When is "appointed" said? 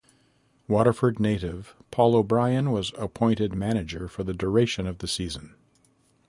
2.97-3.53